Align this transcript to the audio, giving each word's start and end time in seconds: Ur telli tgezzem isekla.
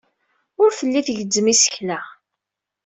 Ur 0.61 0.69
telli 0.79 1.01
tgezzem 1.07 1.47
isekla. 1.53 1.99